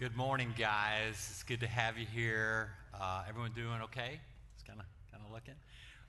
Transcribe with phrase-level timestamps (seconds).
[0.00, 1.28] Good morning, guys.
[1.30, 2.70] It's good to have you here.
[2.98, 4.18] Uh, everyone doing okay?
[4.54, 5.52] It's kind of kind of looking.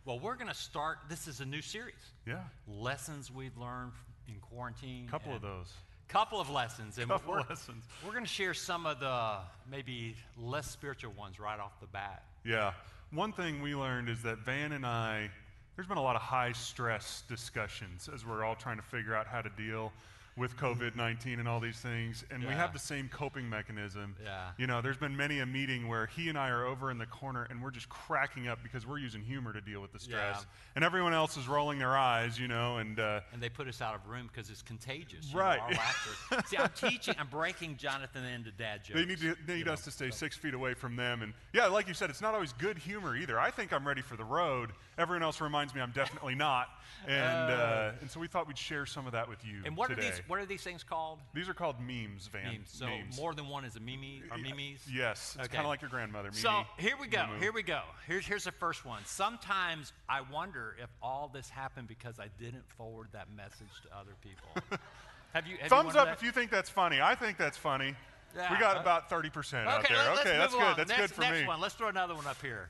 [0.05, 0.99] Well, we're going to start.
[1.09, 1.99] This is a new series.
[2.25, 2.37] Yeah.
[2.69, 3.91] Lessons we've learned
[4.29, 5.07] in quarantine.
[5.09, 5.73] A couple of those.
[6.07, 7.83] Couple of lessons, and Couple we're, lessons.
[8.05, 12.23] We're going to share some of the maybe less spiritual ones right off the bat.
[12.45, 12.71] Yeah.
[13.11, 15.29] One thing we learned is that Van and I,
[15.75, 19.27] there's been a lot of high stress discussions as we're all trying to figure out
[19.27, 19.91] how to deal
[20.37, 22.23] with COVID 19 and all these things.
[22.31, 24.15] And we have the same coping mechanism.
[24.23, 24.51] Yeah.
[24.57, 27.05] You know, there's been many a meeting where he and I are over in the
[27.05, 30.37] corner and we're just cracking up because we're using humor to deal with the stress.
[30.39, 30.43] Yeah.
[30.75, 32.99] And everyone else is rolling their eyes, you know, and.
[32.99, 35.27] Uh, And they put us out of room because it's contagious.
[35.29, 35.59] you know, Right.
[35.59, 36.43] our laughter.
[36.47, 38.99] See, I'm teaching, I'm breaking Jonathan into dad jokes.
[38.99, 41.21] They need, to, they need us know, to stay so- six feet away from them.
[41.23, 43.39] And yeah, like you said, it's not always good humor either.
[43.39, 44.71] I think I'm ready for the road.
[45.01, 46.67] Everyone else reminds me I'm definitely not.
[47.07, 49.89] And, uh, and so we thought we'd share some of that with you And what
[49.89, 50.09] today.
[50.09, 50.21] are these?
[50.27, 51.17] What are these things called?
[51.33, 52.43] These are called memes, Van.
[52.53, 52.69] Memes.
[52.71, 53.17] So Memes.
[53.17, 54.81] more than one is a mimi or mimes.
[54.87, 55.55] Yes, it's Okay.
[55.55, 56.29] kind of like your grandmother.
[56.29, 56.41] Mimi.
[56.41, 57.25] So here we go.
[57.39, 57.81] Here we go.
[58.05, 59.01] Here's here's the first one.
[59.05, 64.13] Sometimes I wonder if all this happened because I didn't forward that message to other
[64.21, 64.77] people.
[65.33, 65.57] have you?
[65.57, 67.01] Have Thumbs you up if you think that's funny.
[67.01, 67.95] I think that's funny.
[68.35, 69.67] Yeah, we got uh, about 30% that?
[69.67, 69.97] out there.
[70.19, 70.77] okay, that's good.
[70.77, 71.47] That's next, good for next me.
[71.47, 71.59] one.
[71.59, 72.69] Let's throw another one up here.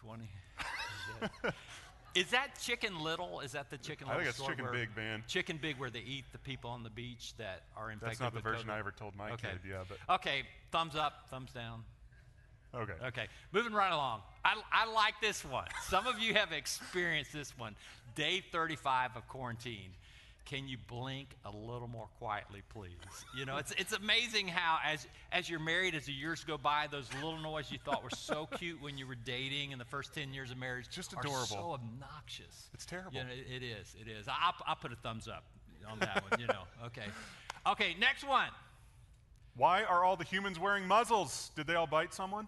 [0.00, 0.30] Twenty.
[2.14, 3.40] Is that Chicken Little?
[3.40, 4.32] Is that the Chicken I Little?
[4.32, 5.22] think it's Chicken Big, man.
[5.28, 8.10] Chicken Big, where they eat the people on the beach that are infected.
[8.18, 8.72] That's not the version COVID.
[8.72, 9.48] I ever told my Okay.
[9.48, 9.58] kid.
[9.68, 11.84] Yeah, but Okay, thumbs up, thumbs down.
[12.74, 12.94] okay.
[13.06, 14.22] Okay, moving right along.
[14.46, 15.66] I, I like this one.
[15.88, 17.74] Some of you have experienced this one.
[18.14, 19.90] Day 35 of quarantine.
[20.46, 22.92] Can you blink a little more quietly, please?
[23.36, 26.86] You know, it's, it's amazing how, as, as you're married, as the years go by,
[26.88, 30.14] those little noises you thought were so cute when you were dating in the first
[30.14, 31.46] 10 years of marriage Just are adorable.
[31.46, 32.70] so obnoxious.
[32.72, 33.12] It's terrible.
[33.12, 33.96] You know, it, it is.
[34.00, 34.28] It is.
[34.28, 35.42] I'll, I'll put a thumbs up
[35.90, 36.62] on that one, you know.
[36.86, 37.06] Okay.
[37.66, 38.50] Okay, next one.
[39.56, 41.50] Why are all the humans wearing muzzles?
[41.56, 42.46] Did they all bite someone?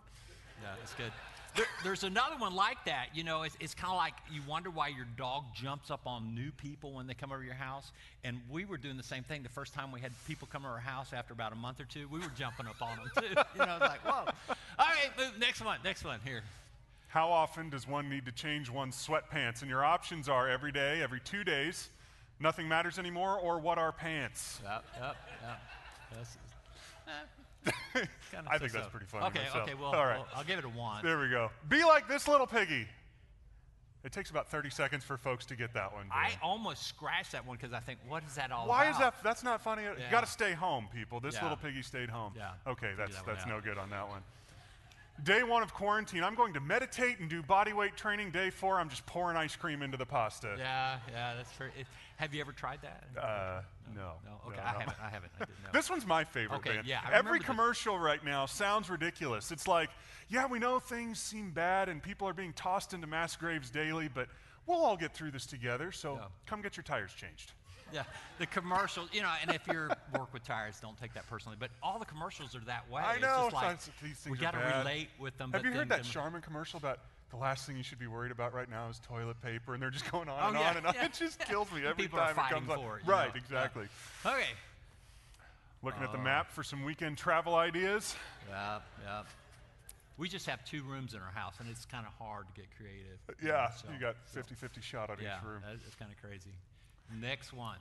[0.62, 1.10] Yeah, that's good.
[1.58, 3.08] There, there's another one like that.
[3.14, 6.32] You know, it's, it's kind of like you wonder why your dog jumps up on
[6.32, 7.90] new people when they come over your house.
[8.22, 10.74] And we were doing the same thing the first time we had people come over
[10.74, 12.06] our house after about a month or two.
[12.12, 13.34] We were jumping up on them too.
[13.58, 14.30] You know, it's like, whoa.
[14.78, 16.42] All right, move, next one, next one here.
[17.08, 19.62] How often does one need to change one's sweatpants?
[19.62, 21.88] And your options are every day, every two days,
[22.38, 24.60] nothing matters anymore, or what are pants?
[24.62, 25.60] Yep, yep, yep.
[27.94, 28.78] This is- kinda I think so-so.
[28.82, 29.62] that's pretty funny Okay, myself.
[29.68, 30.18] okay, well, All right.
[30.18, 31.02] well, I'll give it a one.
[31.04, 31.50] There we go.
[31.68, 32.86] Be like this little piggy.
[34.04, 36.06] It takes about 30 seconds for folks to get that one.
[36.12, 38.68] I almost scratched that one because I think, what is that all about?
[38.68, 38.92] Why about?
[38.92, 39.14] is that?
[39.24, 39.82] That's not funny.
[39.82, 41.18] You got to stay home, people.
[41.20, 41.42] This Yeah.
[41.42, 42.32] little piggy stayed home.
[42.36, 42.52] Yeah.
[42.66, 43.48] Okay, that's that that's out.
[43.48, 44.22] no good on that one.
[45.24, 46.22] Day one of quarantine.
[46.22, 48.30] I'm going to meditate and do body weight training.
[48.30, 50.54] Day four, I'm just pouring ice cream into the pasta.
[50.56, 51.72] Yeah, yeah, that's very.
[52.18, 53.04] Have you ever tried that?
[53.16, 53.60] Uh,
[53.94, 54.12] no.
[54.24, 54.78] No, okay, no, I no.
[54.80, 54.96] haven't.
[55.02, 55.32] I haven't.
[55.36, 55.70] I didn't know.
[55.72, 56.84] This one's my favorite, Okay, man.
[56.86, 57.46] yeah, I Every remember this.
[57.46, 59.52] commercial right now sounds ridiculous.
[59.52, 59.88] It's like,
[60.28, 64.08] yeah, we know things seem bad and people are being tossed into mass graves daily,
[64.08, 64.28] but
[64.66, 65.92] we'll all get through this together.
[65.92, 66.26] So Yeah.
[66.46, 67.52] come get your tires changed.
[67.92, 68.02] yeah,
[68.38, 69.08] the commercials.
[69.12, 71.56] You know, and if you're work with tires, don't take that personally.
[71.60, 73.00] But all the commercials are that way.
[73.00, 73.78] I It's know, just like,
[74.28, 75.52] we got to relate with them.
[75.52, 76.98] Have you heard that Charmin commercial about
[77.30, 79.90] the last thing you should be worried about right now is toilet paper, and they're
[79.90, 80.94] just going on Oh, and yeah, on and on.
[80.94, 82.78] yeah, It just kills me every People time it comes up.
[82.78, 83.34] it, Right, know.
[83.34, 83.40] Yeah.
[83.40, 83.86] exactly.
[84.24, 84.44] Okay.
[85.82, 86.22] Looking at the Oh.
[86.22, 88.16] map for some weekend travel ideas.
[88.48, 89.22] Yeah, yeah.
[90.16, 92.66] We just have two rooms in our house, and it's kind of hard to get
[92.76, 93.18] creative.
[93.28, 95.62] Uh, yeah, so- you got 50-50 shot on Yeah, each room.
[95.86, 96.50] it's kind of crazy.
[97.12, 97.78] Next one.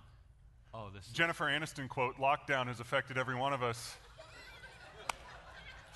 [0.74, 1.08] Oh, this.
[1.08, 3.98] Is, Jennifer Aniston quote: "Lockdown has affected every one of us."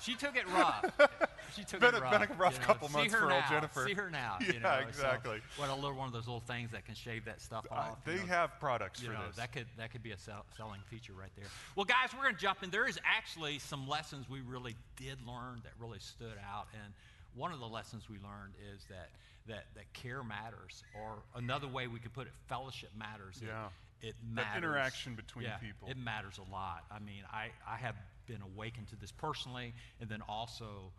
[0.02, 0.84] She took it rough.
[1.54, 2.12] She took Been it a- rough.
[2.12, 2.64] been a rough you know.
[2.66, 3.42] couple months for old.
[3.50, 3.86] Jennifer.
[3.86, 4.38] See her now.
[4.40, 5.40] Yeah, you know, so exactly.
[5.58, 7.98] what a little one of those little things that can shave that stuff Uh, off.
[8.06, 8.26] you they know.
[8.28, 9.36] have products you for know, this.
[9.36, 11.44] that could that could be a sell, selling feature right there.
[11.76, 12.70] Well, guys, we're going to jump in.
[12.70, 16.94] There is actually some lessons we really did learn that really stood out, and
[17.34, 19.10] one of the lessons we learned is that
[19.46, 23.42] that that care matters, or another way we could put it, fellowship matters.
[23.44, 23.66] Yeah.
[24.02, 25.88] It, That interaction between Yeah, people.
[25.88, 26.84] It matters a lot.
[26.90, 27.94] I mean, I I have
[28.26, 30.92] been awakened to this personally, and then also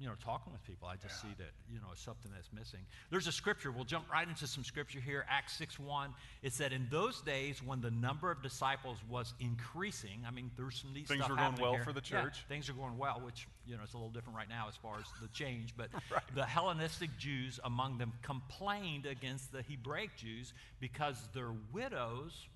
[0.00, 2.80] you know, talking with people, I just see that, you know, it's something that's missing.
[3.10, 3.72] There's a scripture.
[3.72, 5.26] We'll jump right into some scripture here.
[5.28, 6.14] Acts 6 1.
[6.42, 10.76] It said, In those days when the number of disciples was increasing, I mean, there's
[10.76, 11.84] some neat Things stuff were going well here.
[11.84, 12.44] for the Yeah, church.
[12.48, 14.96] things are going well, which, you know, it's a little different right now as far
[14.98, 15.74] as the change.
[15.76, 15.88] But
[16.34, 22.46] the Hellenistic Jews among them complained against the Hebraic Jews because their widows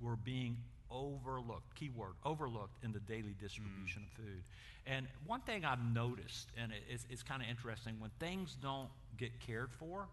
[0.00, 0.56] were being
[0.92, 4.42] overlooked, keyword, overlooked in the daily distribution of food.
[4.86, 8.88] And one thing I've noticed, and it- it's, it's kind of interesting, when things don't
[9.16, 10.08] get cared for,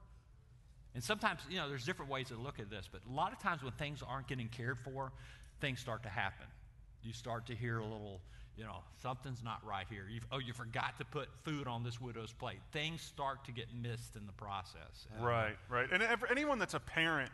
[0.96, 3.40] and sometimes, you know, there's different ways to look at this, but a lot of
[3.40, 5.12] times when things aren't getting cared for,
[5.62, 6.46] things start to happen.
[7.02, 8.20] you start to hear a little,
[8.58, 10.06] you know, something's not right here.
[10.12, 12.60] You've, oh, you forgot to put food on this widow's plate.
[12.74, 15.08] Things start to get missed in the process.
[15.18, 15.88] Uh, Right, right.
[15.94, 17.32] And ev- anyone that's a parent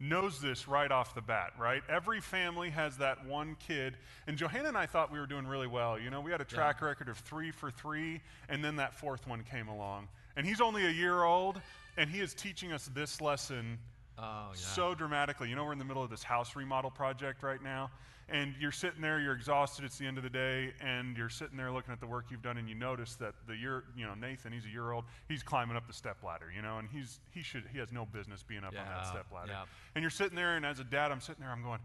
[0.00, 1.82] knows this right off the bat, right?
[1.88, 3.96] Every family has that one kid.
[4.26, 5.98] And Johanna and I thought we were doing really well.
[5.98, 9.26] You know, we had a track record of three for three, and then that fourth
[9.28, 10.08] one came along.
[10.36, 11.60] And he's only a year old,
[11.98, 13.78] and he is teaching us this lesson
[14.22, 14.54] Oh, yeah.
[14.54, 15.48] so dramatically.
[15.48, 17.90] You know, we're in the middle of this house remodel project right now,
[18.28, 21.56] and you're sitting there, you're exhausted, it's the end of the day, and you're sitting
[21.56, 24.14] there looking at the work you've done, and you notice that the year, you know,
[24.14, 27.18] Nathan, he's a year old, he's climbing up the step ladder, you know, and he's
[27.32, 29.52] he should he has no business being up on that Yeah, step ladder.
[29.52, 29.62] yeah.
[29.94, 31.80] And you're sitting there, and as a dad, I'm sitting there, I'm going,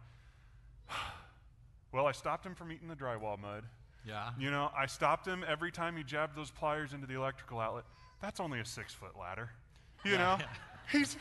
[1.92, 3.64] well, I stopped him from eating the drywall mud.
[4.06, 4.32] yeah.
[4.38, 7.86] You know, I stopped him every time he jabbed those pliers into the electrical outlet.
[8.22, 9.50] That's only a six foot ladder.
[10.04, 10.46] You Yeah, know, yeah.
[10.92, 11.18] he's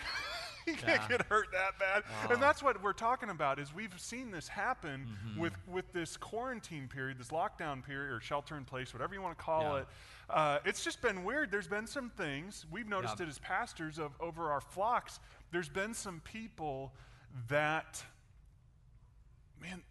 [0.70, 2.02] he can't get hurt that bad.
[2.30, 5.40] And that's what we're talking about is we've seen this happen Mm-hmm.
[5.40, 9.36] with with this quarantine period, this lockdown period, or shelter in place, whatever you want
[9.36, 9.80] to call Yeah.
[9.80, 9.86] it.
[10.30, 11.50] Uh, it's just been weird.
[11.50, 13.26] There's been some things we've noticed Yeah.
[13.26, 15.20] it as pastors of over our flocks.
[15.50, 16.92] There's been some people
[17.48, 18.02] that,
[19.60, 19.82] man,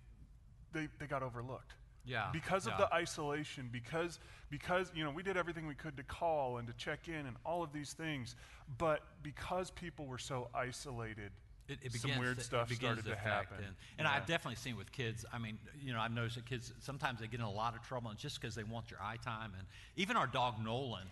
[0.71, 1.73] they they got overlooked
[2.05, 4.19] Yeah, because of the isolation because
[4.53, 7.35] because you know we did everything we could to call and to check in and
[7.44, 8.35] all of these things
[8.77, 11.31] but because people were so isolated
[11.67, 14.13] It, it some weird to, stuff started to happen And, and Yeah.
[14.13, 17.27] I've definitely seen with kids, I mean, you know, I've noticed that kids, sometimes they
[17.27, 19.53] get in a lot of trouble and just because they want your eye time.
[19.57, 19.65] And
[19.95, 21.07] even our dog Nolan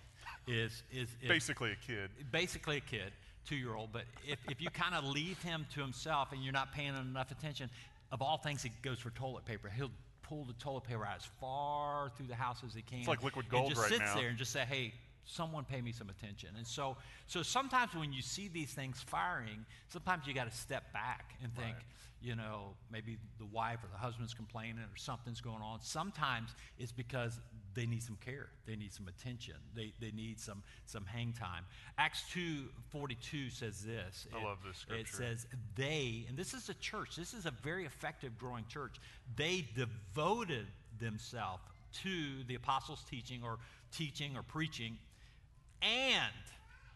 [0.45, 3.11] is, is, is basically a kid basically a kid,
[3.47, 6.53] two year old, but if, if you kind of leave him to himself and you're
[6.53, 7.71] not paying him enough attention,
[8.11, 9.67] of all things, he goes for toilet paper.
[9.75, 9.89] He'll
[10.31, 12.99] pull the toilet paper out as far through the house as they can.
[12.99, 14.15] It's like liquid gold and just right sits now.
[14.15, 14.93] there and just say, hey,
[15.25, 16.49] someone pay me some attention.
[16.57, 16.97] And so,
[17.27, 21.53] so sometimes when you see these things firing, sometimes you got to step back and
[21.55, 21.75] think,
[22.21, 25.79] you know, maybe the wife or the husband's complaining or something's going on.
[25.81, 27.39] Sometimes it's because
[27.73, 28.49] they need some care.
[28.67, 29.55] They need some attention.
[29.75, 31.65] They, they need some, some hang time.
[31.97, 34.27] Acts 2.42 says this.
[34.33, 35.01] I It- love this scripture.
[35.01, 38.97] It says, they, and this is a church, this is a very effective growing church.
[39.35, 40.67] They devoted
[40.99, 41.63] themselves
[42.03, 43.57] to the apostles' teaching or
[43.91, 44.97] teaching or preaching
[45.81, 46.31] and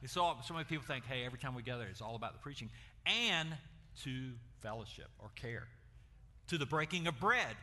[0.01, 2.39] it's all so many people think hey every time we gather it's all about the
[2.39, 2.69] preaching
[3.05, 3.49] and
[4.03, 5.67] to fellowship or care
[6.47, 7.55] to the breaking of bread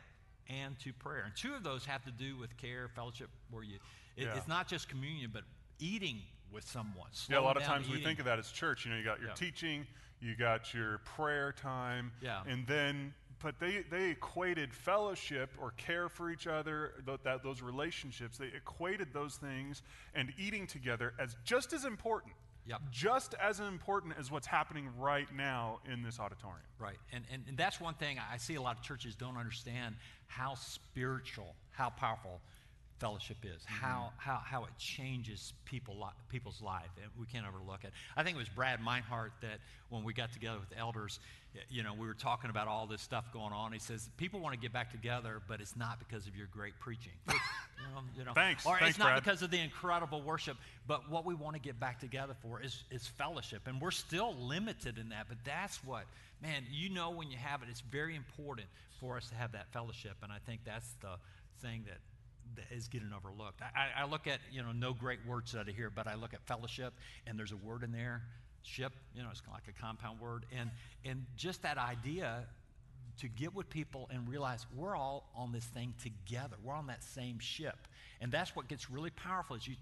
[0.48, 3.76] and to prayer and two of those have to do with care fellowship where you
[4.16, 4.36] it, Yeah.
[4.36, 5.42] it's not just communion but
[5.78, 6.19] eating
[6.52, 8.04] with someone yeah a lot of times we eating.
[8.06, 9.34] think of that as church you know you got your Yeah.
[9.34, 9.86] teaching
[10.20, 12.42] you got your prayer time Yeah.
[12.46, 17.62] and then but they, they equated fellowship or care for each other th- that, those
[17.62, 19.83] relationships they equated those things
[20.15, 22.35] and eating together as just as important
[22.65, 22.81] Yep.
[22.93, 26.99] just as important as what's happening right now in this auditorium Right.
[27.12, 29.94] And, and, and that's one thing I see a lot of churches don't understand
[30.27, 32.41] how spiritual, how powerful
[32.99, 33.85] fellowship is, mm-hmm.
[33.85, 36.91] how, how, how it changes people, people's life.
[37.03, 37.93] And we can't overlook it.
[38.17, 39.59] I think it was Brad Meinhardt that
[39.91, 41.19] when we got together with elders,
[41.69, 43.72] you know, we were talking about all this stuff going on.
[43.72, 46.78] He says, people want to get back together, but it's not because of your great
[46.81, 47.12] preaching.
[47.28, 48.64] You know, um, you know, Thanks.
[48.64, 49.25] Or Thanks, it's not Brad.
[49.25, 50.56] because of the incredible worship,
[50.87, 53.62] but what we want to get back together for is, is fellowship.
[53.66, 56.04] And we're still limited in that, but that's what,
[56.43, 58.69] man, you know when you have it, it's very important
[59.00, 60.16] for us to have that fellowship.
[60.22, 61.16] And I think that's the
[61.60, 61.98] thing that,
[62.56, 63.60] that is getting overlooked.
[63.60, 66.32] I, I, I look at, you know, no great word study here, but I look
[66.34, 66.94] at fellowship,
[67.27, 68.22] and there's a word in there,
[68.62, 70.46] ship, you know, it's like a compound word.
[70.56, 70.70] And,
[71.04, 72.46] and just that idea
[73.19, 76.56] to get with people and realize we're all on this thing together.
[76.62, 77.76] We're on that same ship.
[78.20, 79.74] And that's what gets really powerful is you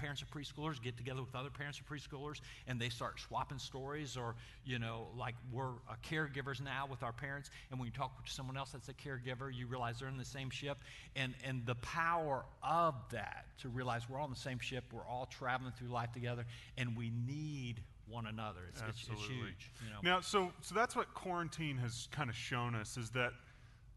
[0.00, 4.16] parents of preschoolers get together with other parents of preschoolers and they start swapping stories
[4.16, 5.72] or you know like we're
[6.08, 9.54] caregivers now with our parents and when you talk to someone else that's a caregiver
[9.54, 10.78] you realize they're in the same ship
[11.16, 15.06] and and the power of that to realize we're all on the same ship we're
[15.06, 16.46] all traveling through life together
[16.78, 20.94] and we need one another it's, it's, it's huge you know Now, so so that's
[20.96, 23.32] what quarantine has kind of shown us is that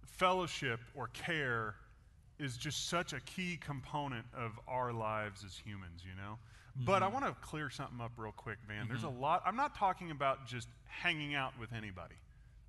[0.05, 1.75] fellowship or care
[2.39, 6.37] is just such a key component of our lives as humans, you know.
[6.75, 7.13] But I Mm-hmm.
[7.13, 8.87] want to clear something up real quick, Van.
[8.87, 9.43] There's a lot.
[9.45, 12.15] I'm not talking about just hanging out with anybody,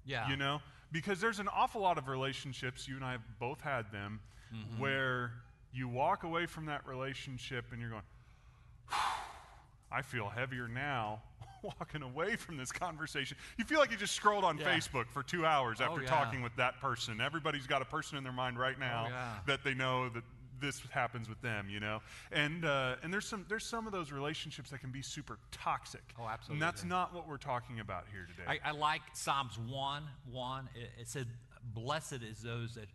[0.05, 0.61] yeah you know,
[0.93, 2.87] because there's an awful lot of relationships.
[2.87, 4.21] You and I have both had them,
[4.55, 4.81] Mm-hmm.
[4.81, 5.33] where
[5.73, 8.03] you walk away from that relationship and you're going,
[9.91, 11.23] I feel heavier now
[11.63, 13.37] walking away from this conversation.
[13.59, 14.75] You feel like you just scrolled on Yeah.
[14.77, 16.09] Facebook for two hours Oh, after yeah.
[16.09, 17.21] talking with that person.
[17.21, 19.35] Everybody's got a person in their mind right now Oh, yeah.
[19.47, 20.23] that they know that
[20.61, 22.01] this happens with them, you know.
[22.33, 26.03] And uh, and there's some there's some of those relationships that can be super toxic.
[26.19, 26.55] Oh, absolutely.
[26.55, 28.59] And that's not what we're talking about here today.
[28.65, 30.69] I, I like Psalms 1 1.
[30.75, 31.27] It, it said,
[31.75, 32.87] Blessed is those that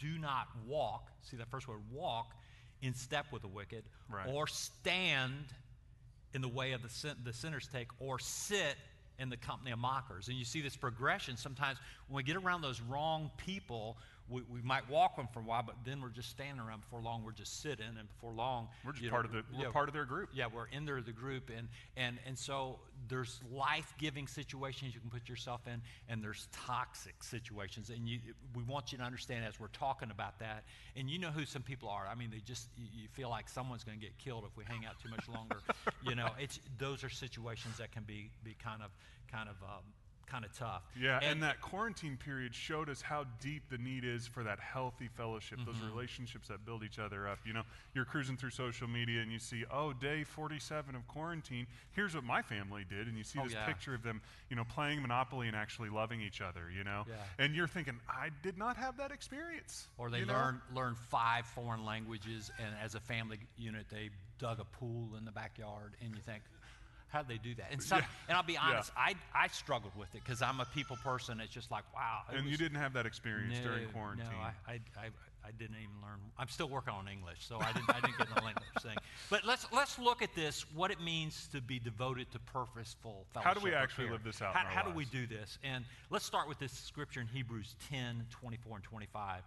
[0.00, 2.32] do not walk, see that first word, walk
[2.82, 4.28] in step with the wicked, Right.
[4.28, 5.44] or stand
[6.34, 8.76] in the way of the, sin- the sinners take, or sit
[9.18, 10.28] in the company of mockers.
[10.28, 11.36] And you see this progression.
[11.36, 13.96] Sometimes when we get around those wrong people,
[14.32, 16.80] we, we might walk them for a while, but then we're just standing around.
[16.80, 19.64] Before long, we're just sitting, and before long, We're just part know, of the we're
[19.66, 20.30] yeah, part of their group.
[20.32, 25.10] yeah, we're in there the group, and and and so there's life-giving situations you can
[25.10, 28.18] put yourself in, and there's toxic situations, and you
[28.54, 30.64] we want you to understand as we're talking about that,
[30.96, 32.06] and you know who some people are.
[32.10, 34.64] I mean, they just you, you feel like someone's going to get killed if we
[34.64, 35.58] hang out too much longer.
[36.06, 38.90] you know, it's those are situations that can be be kind of
[39.30, 39.84] kind of um,
[40.26, 40.82] kind of tough.
[40.98, 45.08] Yeah, and, that quarantine period showed us how deep the need is for that healthy
[45.08, 45.88] fellowship, those Mm-hmm.
[45.94, 47.38] relationships that build each other up.
[47.44, 47.62] You know,
[47.94, 51.66] you're cruising through social media and you see, oh, day 47 of quarantine.
[51.92, 53.66] Here's what my family did, and you see Oh, this yeah.
[53.66, 56.70] picture of them, you know, playing Monopoly and actually loving each other.
[56.70, 57.14] You know, Yeah.
[57.44, 59.88] and you're thinking, I did not have that experience.
[59.98, 60.32] Or they know?
[60.32, 65.24] learn learn five foreign languages, and as a family unit, they dug a pool in
[65.24, 66.42] the backyard, and you think,
[67.12, 67.68] how did they do that?
[67.70, 68.06] And some, Yeah.
[68.28, 68.60] and I'll be Yeah.
[68.62, 71.40] honest, I I struggled with it because I'm a people person.
[71.40, 72.22] It's just like, wow.
[72.30, 74.26] And you didn't have that experience during quarantine.
[74.30, 75.06] No, I, I, I,
[75.44, 76.18] I didn't even learn.
[76.38, 78.96] I'm still working on English, so I didn't, I didn't get the language thing.
[79.28, 80.64] But let's let's look at this.
[80.74, 83.48] What it means to be devoted to purposeful fellowship.
[83.48, 85.58] How do we actually live this out How, how do we do this?
[85.62, 89.42] And let's start with this scripture in Hebrews 10, 24 and 25.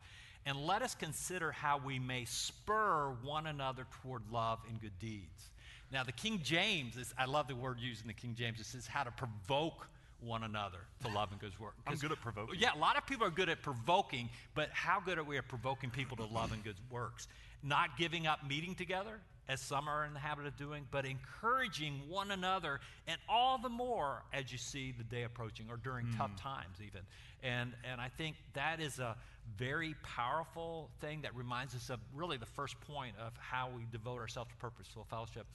[0.48, 5.50] And let us consider how we may spur one another toward love and good deeds.
[5.96, 8.60] Now, the King James is, I love the word used in the King James.
[8.60, 9.88] It says how to provoke
[10.20, 11.74] one another to love and good work.
[11.88, 12.60] I'm good at provoking.
[12.60, 15.48] Yeah, a lot of people are good at provoking, but how good are we at
[15.48, 17.30] provoking people to love and good works?
[17.64, 22.02] Not giving up meeting together, as some are in the habit of doing, but encouraging
[22.10, 26.32] one another, and all the more as you see the day approaching or during tough
[26.32, 26.50] hmm.
[26.50, 27.04] times, even.
[27.42, 29.16] And, and I think that is a
[29.58, 34.20] very powerful thing that reminds us of really the first point of how we devote
[34.20, 35.46] ourselves to purposeful fellowship.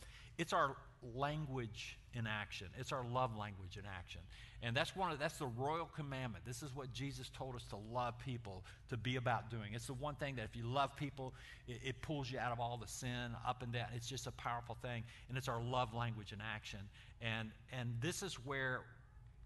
[0.40, 0.74] It's our
[1.14, 2.68] language in action.
[2.78, 4.22] It's our love language in action.
[4.62, 6.46] And that's one of that's the royal commandment.
[6.46, 9.74] This is what Jesus told us to love people, to be about doing.
[9.74, 11.34] It's the one thing that if you love people,
[11.68, 13.86] it, it pulls you out of all the sin, up and down.
[13.94, 15.04] It's just a powerful thing.
[15.28, 16.80] And it's our love language in action.
[17.20, 18.80] And and this is where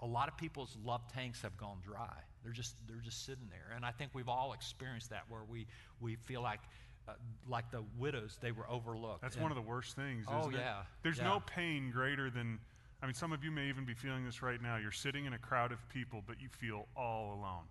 [0.01, 2.15] a lot of people's love tanks have gone dry.
[2.45, 3.75] They're just they're just sitting there.
[3.75, 5.67] And I think we've all experienced that where we
[6.01, 6.61] we feel like
[7.09, 7.13] uh,
[7.49, 9.23] like the widows, they were overlooked.
[9.23, 10.59] That's And- one of the worst things, Oh, isn't it?
[10.59, 11.25] yeah, There's yeah.
[11.25, 12.59] no pain greater than,
[13.03, 14.77] I mean, some of you may even be feeling this right now.
[14.77, 17.65] You're sitting in a crowd of people, but you feel all alone.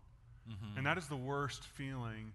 [0.50, 0.78] Mm-hmm.
[0.78, 2.34] And that is the worst feeling,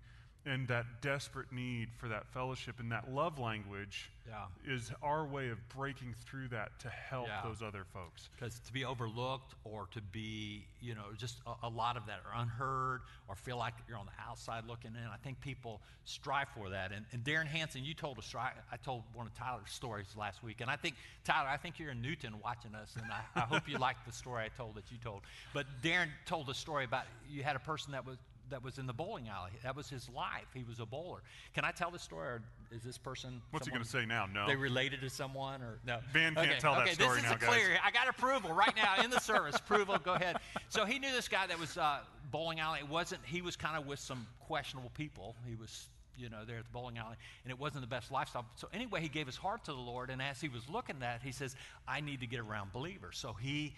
[0.49, 4.47] and that desperate need for that fellowship and that love language Yeah.
[4.67, 7.43] is our way of breaking through that to help Yeah.
[7.43, 8.29] those other folks.
[8.35, 12.21] Because to be overlooked or to be, you know, just a, a lot of that
[12.27, 16.49] are unheard or feel like you're on the outside looking in, I think people strive
[16.51, 16.93] for that.
[16.93, 18.45] And, and Darren Hanson, you told a story.
[18.73, 20.61] I told one of Tyler's stories last week.
[20.61, 22.95] And I think, Tyler, I think you're in Newton watching us.
[22.97, 25.23] And I, I hope you liked the story I told that you told.
[25.53, 28.17] But Darren told a story about you had a person that was
[28.51, 29.51] that was in the bowling alley.
[29.63, 30.47] That was his life.
[30.55, 31.21] He was a bowler.
[31.55, 33.41] Can I tell the story, or is this person?
[33.51, 34.27] What's he going to say now?
[34.27, 34.47] No.
[34.47, 35.99] They related to someone or no?
[36.13, 37.49] Van can't okay, tell that okay, story this now, is a guys.
[37.49, 37.79] clear.
[37.85, 39.57] I got approval right now in the service.
[39.57, 39.99] Approval.
[39.99, 40.37] Go ahead.
[40.69, 42.01] So he knew this guy that was uh,
[42.31, 42.81] bowling alley.
[42.81, 43.21] It wasn't.
[43.25, 45.35] He was kind of with some questionable people.
[45.47, 45.89] He was.
[46.21, 47.15] You know, there at the bowling alley,
[47.45, 48.45] and it wasn't the best lifestyle.
[48.57, 51.01] So anyway, he gave his heart to the Lord, and as he was looking at
[51.03, 51.55] that, he says,
[51.87, 53.77] "I need to get around believers." So he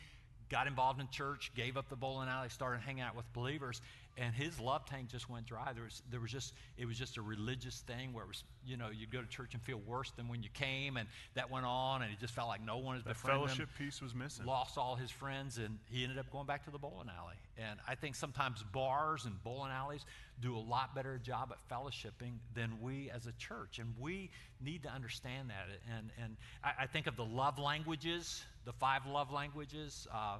[0.51, 3.81] got involved in church, gave up the bowling alley, started hanging out with believers,
[4.19, 5.73] and his love tank just went dry.
[5.73, 8.77] There was, there was just, it was just a religious thing where it was, you
[8.77, 11.65] know, you'd go to church and feel worse than when you came, and that went
[11.65, 14.45] on, and he just felt like no one was befriending him fellowship piece was missing.
[14.45, 17.79] lost all his friends and he ended up going back to the bowling alley and
[17.89, 20.05] i think sometimes bars and bowling alleys
[20.41, 24.31] do a lot better job at fellowshipping than we as a church and we
[24.61, 25.67] need to understand that
[25.97, 30.39] and, and I, I think of the love languages the five love languages uh,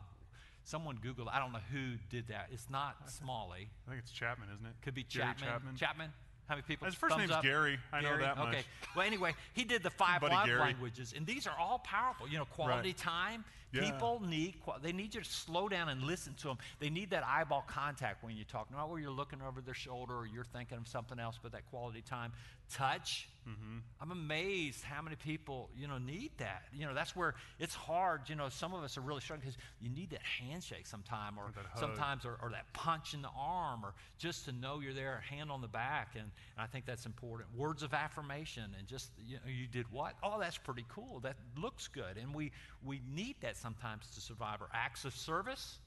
[0.65, 4.49] someone googled i don't know who did that it's not smalley I think it's Chapman,
[4.55, 4.73] isn't it?
[4.83, 5.77] could be chapman Chapman.
[5.77, 6.11] Chapman?
[6.51, 6.87] How many people?
[6.87, 7.45] His first name's up?
[7.45, 7.79] Gary.
[7.93, 8.23] I know Gary?
[8.25, 8.49] that much.
[8.49, 8.65] Okay.
[8.97, 10.59] Well, anyway, he did the five love Gary.
[10.59, 12.27] languages, and these are all powerful.
[12.27, 12.97] You know, quality Right.
[12.97, 13.45] time.
[13.73, 13.83] Yeah.
[13.83, 14.57] People need.
[14.83, 16.59] They need you to slow down and listen to them.
[16.81, 20.17] They need that eyeball contact when you talk, not where you're looking over their shoulder
[20.17, 22.33] or you're thinking of something else, but that quality time.
[22.71, 23.29] Touch.
[23.49, 23.79] Mm-hmm.
[24.01, 26.65] I'm amazed how many people you know need that.
[26.73, 28.23] You know, that's where it's hard.
[28.29, 31.51] You know, some of us are really struggling because you need that handshake sometime, or
[31.79, 35.35] sometimes, or, or that punch in the arm, or just to know you're there, a
[35.35, 37.49] hand on the back, and, and I think that's important.
[37.57, 40.15] Words of affirmation, and just you know, you did what?
[40.23, 41.21] Oh, that's pretty cool.
[41.21, 42.53] That looks good, and we
[42.85, 44.61] we need that sometimes to survive.
[44.61, 45.79] Or acts of service.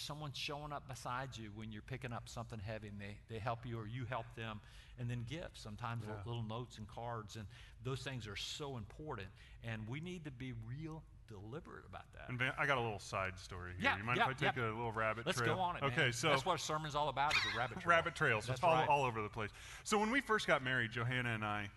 [0.00, 3.60] Someone showing up beside you when you're picking up something heavy and they, they help
[3.64, 4.60] you or you help them.
[4.98, 6.14] And then gifts, sometimes Yeah.
[6.24, 7.36] little, little notes and cards.
[7.36, 7.46] And
[7.84, 9.28] those things are so important.
[9.64, 12.28] And we need to be real deliberate about that.
[12.28, 13.90] And Van, I got a little side story here.
[13.90, 14.64] Yeah, you mind yeah, if I take yeah.
[14.64, 15.56] a little rabbit Let's trail?
[15.56, 15.90] go on it, man.
[15.92, 17.90] Okay, so that's what a sermon's all about is a rabbit trail.
[17.96, 18.46] rabbit trails.
[18.46, 19.50] That's Just follow all over the place.
[19.84, 21.68] So when we first got married, Johanna and I,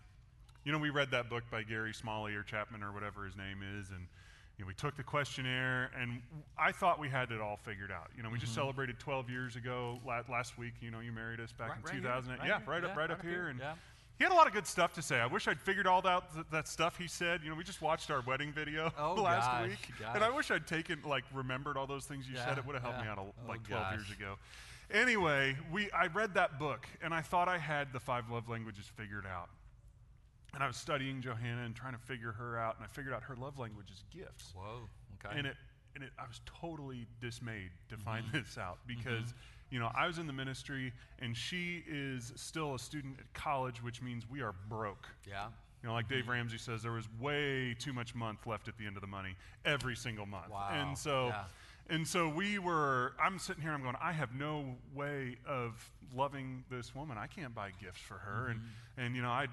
[0.64, 3.64] you know, we read that book by Gary Smalley or Chapman or whatever his name
[3.80, 4.06] is, and
[4.60, 6.22] you know, we took the questionnaire, and
[6.58, 8.10] I thought we had it all figured out.
[8.18, 8.62] You know, we just mm-hmm.
[8.62, 10.74] celebrated 12 years ago la- last week.
[10.82, 12.40] You know, you married us back Right- in right here, 2008.
[12.40, 13.60] right yeah, here, right up, yeah, right up here, and.
[13.60, 13.74] yeah.
[14.18, 15.18] He had a lot of good stuff to say.
[15.18, 17.40] I wish I'd figured all out th- that stuff he said.
[17.42, 20.52] You know, we just watched our wedding video Oh, last gosh, week, and I wish
[20.52, 22.58] I'd taken like remembered all those things you said.
[22.58, 24.36] It would have helped me out a, Oh, like 12 years ago.
[24.92, 28.92] Anyway, we I read that book and I thought I had the five love languages
[28.98, 29.48] figured out.
[30.54, 33.24] And I was studying Johanna and trying to figure her out, and I figured out
[33.24, 34.52] her love language is gifts.
[34.56, 34.90] Whoa.
[35.26, 35.38] Okay.
[35.38, 35.56] And it
[35.96, 38.38] and it, I was totally dismayed to find Mm-hmm.
[38.44, 39.34] this out because
[39.72, 43.84] you know I was in the ministry and she is still a student at college,
[43.84, 45.08] which means we are broke.
[45.28, 45.48] yeah.
[45.82, 46.32] You know, like Dave Mm-hmm.
[46.32, 49.36] Ramsey says, there was way too much month left at the end of the money
[49.64, 50.50] every single month.
[50.52, 51.44] Wow, And so, yeah.
[51.90, 53.14] And so we were.
[53.22, 53.72] I'm sitting here.
[53.72, 53.96] and I'm going.
[54.02, 55.74] I have no way of
[56.16, 57.18] loving this woman.
[57.18, 58.48] I can't buy gifts for her.
[58.50, 59.02] And Mm-hmm.
[59.02, 59.50] and you know, I'd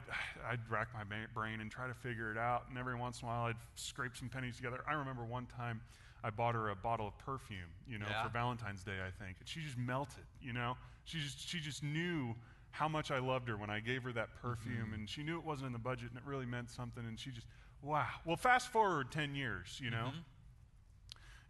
[0.49, 1.03] I'd rack my
[1.35, 2.65] brain and try to figure it out.
[2.69, 4.83] And every once in a while, I'd scrape some pennies together.
[4.89, 5.81] I remember one time.
[6.25, 8.25] I bought her a bottle of perfume, you know, Yeah.
[8.25, 9.37] for Valentine's Day, I think.
[9.39, 10.77] And she just melted, you know.
[11.05, 12.35] She just she just knew
[12.73, 15.45] how much I loved her when I gave her that perfume, and she knew it
[15.45, 17.05] wasn't in the budget, and it really meant something.
[17.07, 17.47] And she just,
[17.81, 18.07] wow.
[18.25, 20.11] Well, fast forward ten years, you know,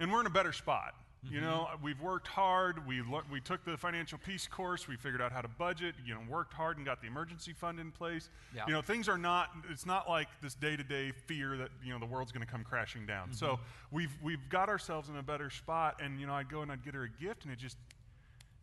[0.01, 0.95] and we're in a better spot.
[1.31, 1.47] You mm-hmm.
[1.47, 2.87] know, we've worked hard.
[2.87, 4.87] We lo- we took the financial peace course.
[4.87, 5.95] We figured out how to budget.
[6.05, 8.31] You know, worked hard and got the emergency fund in place.
[8.55, 8.65] Yeah.
[8.69, 9.51] You know, things are not.
[9.69, 13.07] It's not like this day-to-day fear that you know the world's going to come crashing
[13.07, 13.33] down.
[13.33, 13.97] So mm-hmm.
[13.97, 16.01] we've we've got ourselves in a better spot.
[16.01, 17.77] And you know, I'd go and I'd get her a gift, and it just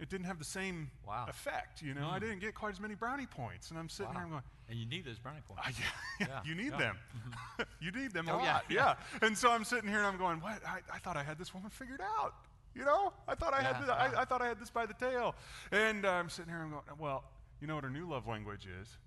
[0.04, 1.26] it didn't have the same Wow.
[1.30, 1.82] effect.
[1.82, 3.70] You know, I didn't get quite as many brownie points.
[3.72, 4.20] And I'm sitting Wow.
[4.20, 4.44] here, I'm going.
[4.70, 5.64] And you need those brownie points.
[5.66, 5.72] Ah,
[6.20, 6.78] yeah, Yeah, you need yeah.
[6.78, 6.98] them.
[7.80, 8.66] you need them a Oh, yeah, lot.
[8.70, 8.96] Yeah.
[9.22, 10.62] And so I'm sitting here and I'm going, what?
[10.68, 12.36] I, I thought I had this woman figured out.
[12.76, 13.94] You know, I thought I Yeah, had this, yeah.
[14.18, 15.36] I, I thought I had this by the tail.
[15.72, 17.24] And uh, I'm sitting here and I'm going, well,
[17.62, 18.98] you know what her new love language is?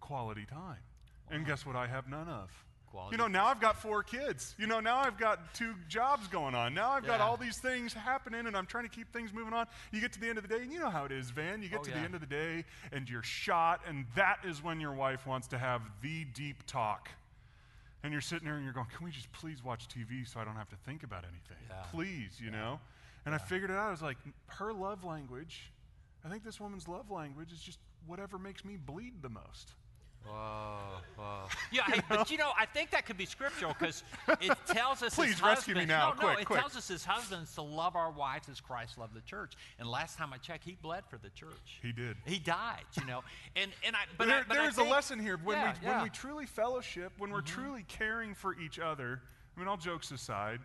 [0.00, 0.78] Quality time.
[1.30, 1.74] And guess what?
[1.74, 2.50] I have none of.
[2.90, 3.14] Quality.
[3.14, 4.54] You know, now I've got four kids.
[4.58, 6.72] You know, now I've got two jobs going on.
[6.74, 9.66] Now I've got all these things happening, and I'm trying to keep things moving on.
[9.92, 11.62] You get to the end of the day, and you know how it is, Van.
[11.62, 11.98] You get Oh, to yeah.
[11.98, 15.46] the end of the day, and you're shot, and that is when your wife wants
[15.48, 17.10] to have the deep talk.
[18.02, 20.44] And you're sitting there and you're going, Can we just please watch TV so I
[20.44, 21.56] don't have to think about anything?
[21.68, 21.82] Yeah.
[21.90, 22.78] Please, you know?
[23.24, 23.88] And I figured it out.
[23.88, 25.72] I was like, Her love language,
[26.24, 29.72] I think this woman's love language is just whatever makes me bleed the most.
[30.26, 30.78] Whoa,
[31.16, 31.44] whoa.
[31.70, 34.02] Yeah, hey, but you know, I think that could be scriptural because
[34.40, 35.14] it tells us.
[35.14, 36.60] Please as rescue me now, No, no, quick, it quick.
[36.60, 39.52] tells us as husbands to love our wives as Christ loved the church.
[39.78, 41.78] And last time I checked, he bled for the church.
[41.82, 42.16] He did.
[42.24, 43.22] He died, you know.
[43.54, 44.00] And and I.
[44.18, 45.74] But there, I, but I there's think- a lesson here when Yeah, we yeah.
[45.74, 45.86] Mm-hmm.
[45.96, 49.20] when we truly fellowship, when we're truly caring for each other.
[49.56, 50.60] I mean, all jokes aside,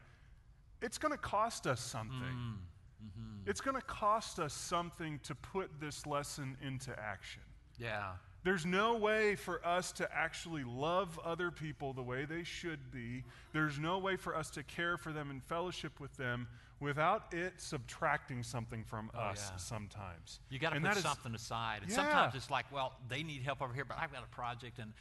[0.82, 2.18] it's going to cost us something.
[2.18, 3.50] Mm-hmm.
[3.50, 7.42] It's going to cost us something to put this lesson into action.
[7.80, 8.12] Yeah.
[8.44, 13.24] There's no way for us to actually love other people the way they should be.
[13.54, 16.48] There's no way for us to care for them and fellowship with them
[16.80, 19.58] without it subtracting something from oh, us Oh, yeah.
[19.58, 20.40] sometimes.
[20.50, 21.84] You got to put that is- something aside.
[21.84, 21.98] And Yeah.
[21.98, 24.92] sometimes it's like, well, they need help over here, but I've got a project and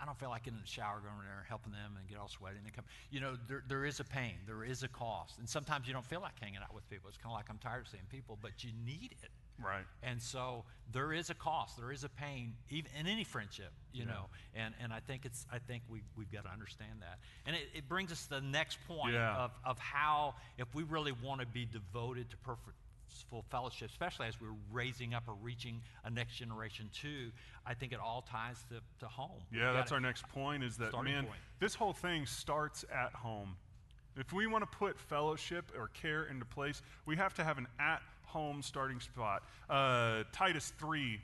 [0.00, 2.08] I don't feel like getting in the shower, going in there and helping them and
[2.08, 2.84] get all sweaty and they come.
[3.10, 5.38] You know, there, there is a pain, there is a cost.
[5.38, 7.08] And sometimes you don't feel like hanging out with people.
[7.08, 9.30] It's kind of like I'm tired of seeing people, but you need it.
[9.62, 9.84] Right.
[10.02, 14.04] And so there is a cost, there is a pain, even in any friendship, you
[14.04, 14.26] know.
[14.54, 17.18] And and I think it's I think we we've got to understand that.
[17.46, 19.36] And it, it brings us to the next point Yeah.
[19.36, 24.40] of, of how if we really want to be devoted to purposeful fellowship, especially as
[24.40, 27.30] we're raising up or reaching a next generation too,
[27.64, 29.42] I think it all ties to, to home.
[29.52, 31.38] Yeah, that's our next point is that, man, point.
[31.60, 33.56] this whole thing starts at home.
[34.16, 37.66] If we want to put fellowship or care into place, we have to have an
[37.80, 38.00] at
[38.34, 39.44] home starting spot.
[39.70, 41.20] Uh, Titus 3,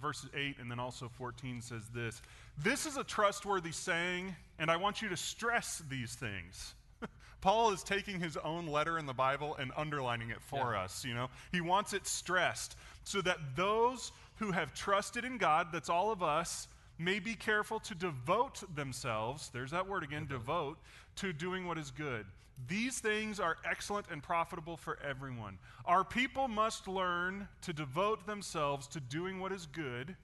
[0.00, 2.22] verses 8 and then also 14 says this
[2.56, 6.74] This is a trustworthy saying, and I want you to stress these things.
[7.42, 10.80] Paul is taking his own letter in the Bible and underlining it for Yeah.
[10.84, 11.28] us, you know.
[11.52, 16.22] He wants it stressed so that those who have trusted in God, that's all of
[16.22, 16.66] us,
[16.98, 20.78] may be careful to devote themselves, there's that word again, devote,
[21.16, 22.24] to doing what is good.
[22.66, 25.58] These things are excellent and profitable for everyone.
[25.84, 30.16] Our people must learn to devote themselves to doing what is good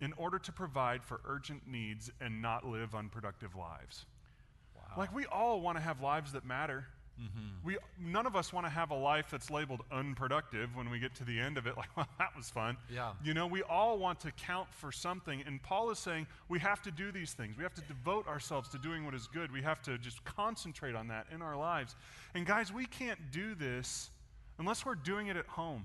[0.00, 4.06] in order to provide for urgent needs and not live unproductive lives.
[4.74, 4.82] Wow.
[4.96, 6.86] Like, we all want to have lives that matter.
[7.20, 7.66] Mm-hmm.
[7.66, 11.14] We, none of us want to have a life that's labeled unproductive when we get
[11.16, 12.76] to the end of it, like, well, that was fun.
[12.92, 13.12] Yeah.
[13.24, 15.42] You know, we all want to count for something.
[15.46, 17.56] And Paul is saying we have to do these things.
[17.56, 19.50] We have to devote ourselves to doing what is good.
[19.52, 21.96] We have to just concentrate on that in our lives.
[22.34, 24.10] And guys, we can't do this
[24.58, 25.84] unless we're doing it at home.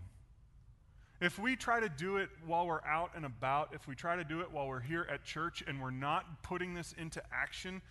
[1.22, 4.24] If we try to do it while we're out and about, if we try to
[4.24, 7.84] do it while we're here at church and we're not putting this into action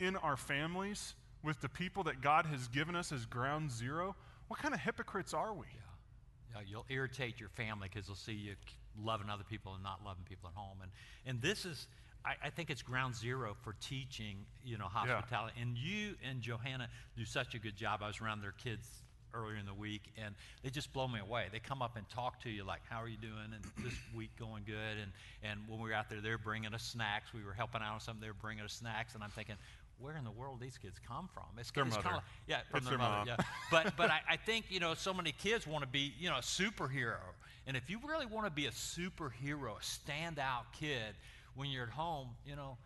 [0.00, 4.14] in our families with the people that God has given us as ground zero,
[4.48, 5.66] what kind of hypocrites are we?
[5.74, 8.54] Yeah, yeah you'll irritate your family because they'll see you
[9.02, 10.78] loving other people and not loving people at home.
[10.82, 10.90] And,
[11.26, 11.88] and this is,
[12.24, 15.54] I, I think it's ground zero for teaching, you know, hospitality.
[15.60, 18.00] And you and Johanna do such a good job.
[18.02, 18.86] I was around their kids
[19.34, 21.46] earlier in the week, and they just blow me away.
[21.50, 24.30] They come up and talk to you like, "How are you doing?" And this week
[24.38, 24.98] going good.
[25.00, 27.32] And and when we were out there, they're bringing us snacks.
[27.32, 28.20] We were helping out on something.
[28.20, 29.56] they're bringing us snacks, and I'm thinking,
[29.98, 31.44] where in the world these kids come from?
[31.58, 32.08] It's, Their it's mother.
[32.08, 33.16] Kinda, yeah, from It's their, their mother.
[33.18, 33.26] mom.
[33.28, 33.36] Yeah,
[33.70, 36.36] but but I, I think you know so many kids want to be you know
[36.36, 37.20] a superhero,
[37.66, 41.14] and if you really want to be a superhero, a standout kid,
[41.54, 42.76] when you're at home, you know,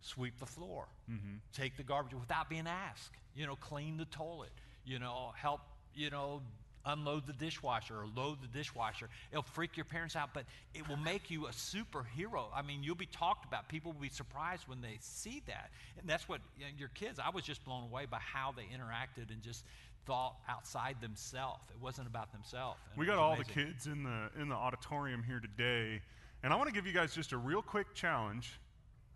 [0.00, 1.36] sweep the floor, mm-hmm.
[1.52, 4.50] take the garbage without being asked, you know, clean the toilet,
[4.84, 5.60] you know, help
[5.94, 6.42] you know
[6.88, 9.08] unload the dishwasher or load the dishwasher.
[9.30, 12.46] It'll freak your parents out, but it will make you a superhero.
[12.54, 13.68] I mean, you'll be talked about.
[13.68, 15.70] People will be surprised when they see that.
[15.98, 18.62] And that's what you know, your kids, I was just blown away by how they
[18.62, 19.64] interacted and just
[20.06, 21.62] thought outside themselves.
[21.70, 22.80] It wasn't about themselves.
[22.96, 26.00] We got all the kids in the in the auditorium here today,
[26.42, 28.58] and I want to give you guys just a real quick challenge.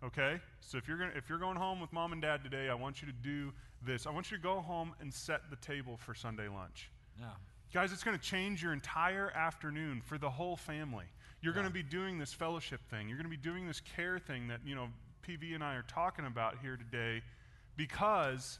[0.03, 2.75] Okay, so if you're gonna if you're going home with mom and dad today, I
[2.75, 3.51] want you to do
[3.85, 4.05] this.
[4.05, 6.91] I want you to go home and set the table for Sunday lunch.
[7.19, 7.27] Yeah.
[7.73, 11.05] Guys, it's going to change your entire afternoon for the whole family.
[11.41, 13.09] You're going to be doing this fellowship thing.
[13.09, 14.89] You're going to be doing this care thing that, you know,
[15.27, 17.23] PV and I are talking about here today
[17.75, 18.59] because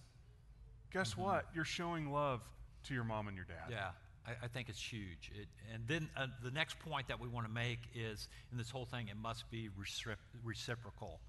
[0.91, 1.45] guess what?
[1.53, 2.41] You're showing love
[2.85, 3.69] to your mom and your dad.
[3.69, 3.89] Yeah,
[4.25, 5.31] I, I think it's huge.
[5.39, 8.71] It, and then uh, the next point that we want to make is in this
[8.71, 11.19] whole thing, it must be recipro- reciprocal.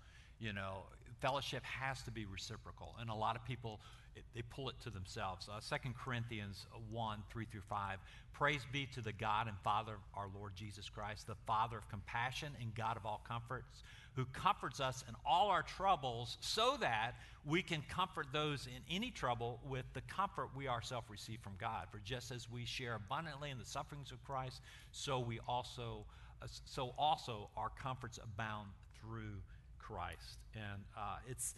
[0.40, 0.84] You know,
[1.20, 2.94] fellowship has to be reciprocal.
[2.98, 3.80] And a lot of people,
[4.16, 5.48] it, they pull it to themselves.
[5.48, 7.98] Uh, 2 Corinthians 1 3 through 5.
[8.32, 11.88] Praise be to the God and Father of our Lord Jesus Christ, the Father of
[11.88, 17.12] compassion and God of all comforts, who comforts us in all our troubles so that
[17.46, 21.86] we can comfort those in any trouble with the comfort we ourselves receive from God.
[21.92, 26.04] For just as we share abundantly in the sufferings of Christ, so we also
[26.42, 28.68] uh, so also our comforts abound
[29.00, 29.40] through
[29.78, 30.38] Christ.
[30.54, 31.54] And uh, it's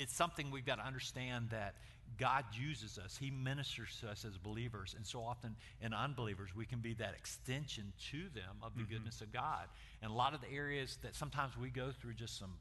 [0.00, 1.74] it's something we've got to understand that
[2.18, 3.18] God uses us.
[3.20, 4.94] He ministers to us as believers.
[4.96, 8.94] And so often in unbelievers, we can be that extension to them of the mm-hmm.
[8.94, 9.66] goodness of God.
[10.02, 12.54] And a lot of the areas that sometimes we go through just some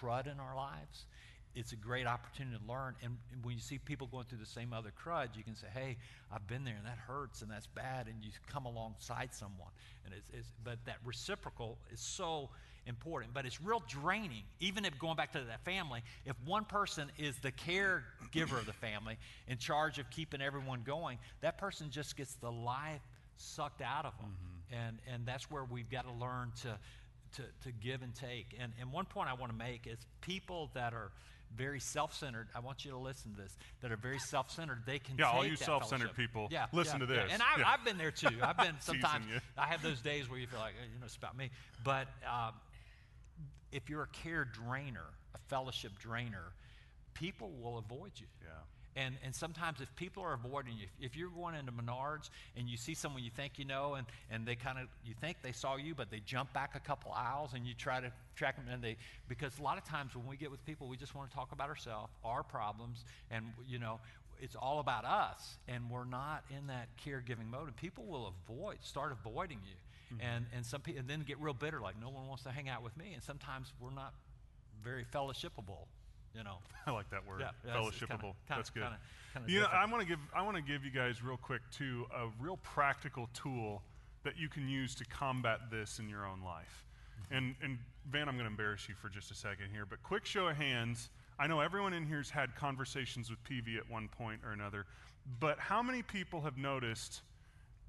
[0.00, 1.04] crud in our lives,
[1.54, 2.94] it's a great opportunity to learn.
[3.02, 5.66] And, and when you see people going through the same other crud, you can say,
[5.72, 5.96] hey,
[6.32, 8.06] I've been there and that hurts and that's bad.
[8.06, 9.70] And you come alongside someone.
[10.04, 12.50] And it's, it's, but that reciprocal is so
[12.86, 14.42] important, but it's real draining.
[14.60, 18.72] Even if going back to that family, if one person is the caregiver of the
[18.72, 19.16] family
[19.48, 23.00] in charge of keeping everyone going, that person just gets the life
[23.36, 24.34] sucked out of them.
[24.72, 26.78] And, and that's where we've got to learn to,
[27.36, 28.56] to, to give and take.
[28.60, 31.10] And, and one point I want to make is people that are
[31.56, 32.48] very self-centered.
[32.56, 33.56] I want you to listen to this.
[33.80, 34.82] That are very self-centered.
[34.86, 36.16] They can Yeah, all you self-centered fellowship.
[36.16, 37.22] people, Yeah, listen yeah, to yeah.
[37.24, 37.32] this.
[37.32, 37.68] And I, Yeah.
[37.68, 38.36] I've been there too.
[38.42, 39.26] I've been sometimes.
[39.56, 41.50] I have those days where you feel like you know it's about me.
[41.84, 42.54] But um,
[43.72, 46.52] if you're a care drainer, a fellowship drainer,
[47.14, 48.26] people will avoid you.
[48.42, 48.50] Yeah.
[48.96, 52.76] And, and sometimes if people are avoiding you, if you're going into Menards and you
[52.76, 55.76] see someone you think you know and, and they kind of, you think they saw
[55.76, 58.82] you, but they jump back a couple aisles and you try to track them and
[58.82, 58.96] they,
[59.28, 61.50] because a lot of times when we get with people, we just want to talk
[61.50, 63.98] about ourselves, our problems, and, you know,
[64.40, 68.76] it's all about us and we're not in that caregiving mode and people will avoid,
[68.82, 69.74] start avoiding you.
[70.20, 72.68] And, and some people, and then get real bitter, like no one wants to hang
[72.68, 73.12] out with me.
[73.14, 74.12] And sometimes we're not
[74.82, 75.86] very fellowshipable,
[76.34, 76.58] you know.
[76.86, 77.40] I like that word.
[77.40, 78.20] Yeah, it's kinda- Fellowshipable.
[78.20, 78.82] kinda- That's good.
[78.82, 78.98] kinda-
[79.32, 79.66] kinda you know.
[79.66, 82.58] I want to give I want to give you guys real quick too a real
[82.58, 83.82] practical tool
[84.22, 86.86] that you can use to combat this in your own life.
[87.24, 87.34] Mm-hmm.
[87.34, 87.78] And and
[88.10, 90.56] Van, I'm going to embarrass you for just a second here, but quick show of
[90.56, 91.08] hands.
[91.38, 94.86] I know everyone in here's had conversations with PV at one point or another,
[95.40, 97.22] but how many people have noticed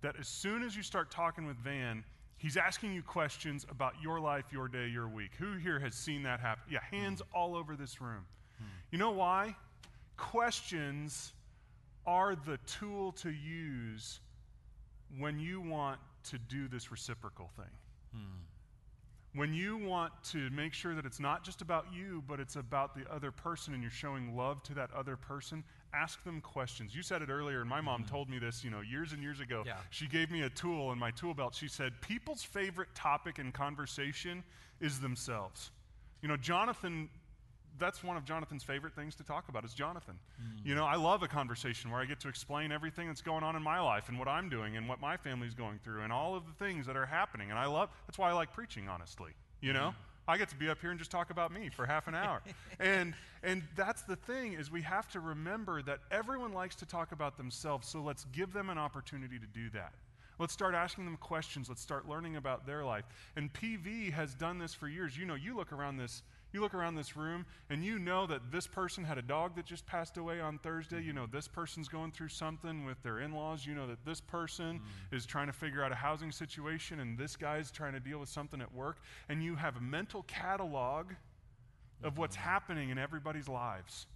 [0.02, 2.04] that as soon as you start talking with Van,
[2.46, 5.32] he's asking you questions about your life, your day, your week.
[5.40, 6.64] Who here has seen that happen?
[6.70, 7.36] Yeah, hands hmm.
[7.36, 8.24] all over this room.
[8.60, 8.66] Hmm.
[8.92, 9.56] You know why?
[10.16, 11.34] Questions
[12.06, 14.20] are the tool to use
[15.18, 17.66] when you want to do this reciprocal thing.
[18.14, 19.40] Hmm.
[19.40, 22.96] when you want to make sure that it's not just about you, but it's about
[22.96, 26.96] the other person and you're showing love to that other person, ask them questions.
[26.96, 28.12] You said it earlier, and my mom Mm-hmm.
[28.12, 29.64] told me this, you know, years and years ago.
[29.66, 29.78] Yeah.
[29.90, 31.56] She gave me a tool in my tool belt.
[31.56, 34.44] She said, People's favorite topic in conversation
[34.82, 35.72] is themselves.
[36.22, 37.10] You know, Jonathan
[37.78, 40.18] that's one of Jonathan's favorite things to talk about is Jonathan.
[40.64, 43.58] You know, I love a conversation where I get to explain everything that's going on
[43.58, 46.36] in my life and what I'm doing and what my family's going through and all
[46.36, 47.50] of the things that are happening.
[47.50, 49.32] And I love that's why I like preaching, honestly.
[49.60, 49.94] You know?
[50.28, 52.42] I get to be up here and just talk about me for half an hour.
[52.80, 57.12] and and that's the thing is we have to remember that everyone likes to talk
[57.12, 59.94] about themselves, so let's give them an opportunity to do that.
[60.38, 61.70] Let's start asking them questions.
[61.70, 63.06] Let's start learning about their life.
[63.36, 65.18] And PV has done this for years.
[65.18, 66.24] You know, you look around this
[66.56, 69.66] you look around this room and you know that this person had a dog that
[69.66, 70.98] just passed away on Thursday.
[70.98, 71.18] You mm-hmm.
[71.18, 73.66] know, this person's going through something with their in laws.
[73.66, 75.16] You know that this person mm-hmm.
[75.16, 78.30] is trying to figure out a housing situation and this guy's trying to deal with
[78.30, 78.98] something at work.
[79.30, 81.12] And you have a mental catalog
[82.02, 82.22] of mm-hmm.
[82.22, 84.08] what's happening in everybody's lives.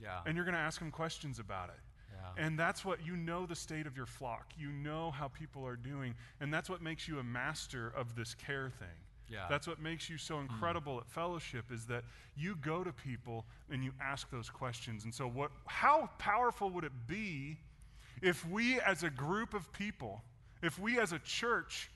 [0.00, 0.20] Yeah.
[0.26, 1.80] And you're going to ask them questions about it.
[2.12, 2.44] Yeah.
[2.44, 4.52] And that's what you know the state of your flock.
[4.58, 6.14] You know how people are doing.
[6.40, 8.88] And that's what makes you a master of this care thing.
[9.28, 9.46] Yeah.
[9.48, 10.42] That's what makes you so mm.
[10.42, 12.04] incredible at fellowship is that
[12.36, 15.04] you go to people and you ask those questions.
[15.04, 17.58] And so what how powerful would it be
[18.22, 20.22] if we as a group of people,
[20.62, 21.90] if we as a church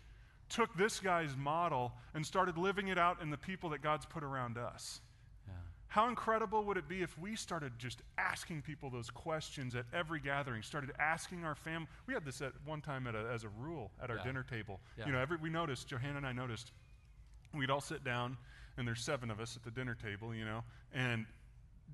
[0.48, 4.24] took this guy's model and started living it out in the people that God's put
[4.24, 5.00] around us?
[5.46, 5.54] yeah.
[5.86, 10.20] How incredible would it be if we started just asking people those questions at every
[10.20, 11.86] gathering, started asking our family?
[12.06, 14.24] We had this at one time at a, as a rule at our Yeah.
[14.24, 14.80] dinner table.
[14.98, 15.06] Yeah.
[15.06, 16.72] You know, every, we noticed, Johanna and I noticed,
[17.54, 18.36] we'd all sit down,
[18.76, 21.26] and there's seven of us at the dinner table, you know, and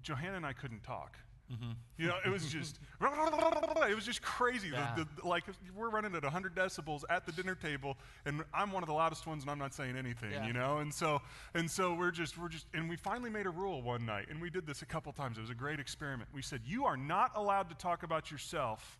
[0.03, 1.17] Johanna and I couldn't talk.
[1.53, 1.71] Mm-hmm.
[1.97, 4.71] You know, it was just, it was just crazy.
[4.71, 4.97] The- Yeah.
[5.23, 5.45] the- like
[5.77, 9.27] we're running at 100 decibels at the dinner table, and I'm one of the loudest
[9.29, 10.33] ones, and I'm not saying anything.
[10.33, 10.47] Yeah.
[10.47, 11.23] You know, and so
[11.55, 14.41] and so we're just we're just, and we finally made a rule one night, and
[14.43, 15.39] we did this a couple times.
[15.39, 16.29] It was a great experiment.
[16.35, 18.99] We said you are not allowed to talk about yourself